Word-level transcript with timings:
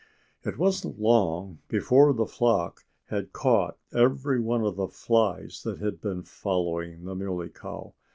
It 0.43 0.57
wasn't 0.57 0.99
long 0.99 1.59
before 1.67 2.11
the 2.11 2.25
flock 2.25 2.85
had 3.09 3.33
caught 3.33 3.77
every 3.93 4.39
one 4.41 4.65
of 4.65 4.75
the 4.75 4.87
flies 4.87 5.61
that 5.61 5.77
had 5.77 6.01
been 6.01 6.23
following 6.23 7.05
the 7.05 7.13
Muley 7.13 7.49
Cow. 7.49 7.93